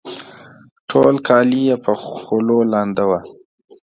[0.89, 3.19] ټول کالي یې په خولو لانده وه